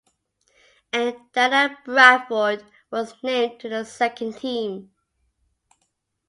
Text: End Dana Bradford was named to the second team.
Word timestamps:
End 0.93 1.31
Dana 1.31 1.77
Bradford 1.85 2.65
was 2.89 3.13
named 3.21 3.59
to 3.59 3.69
the 3.69 3.83
second 3.83 4.33
team. 4.35 4.89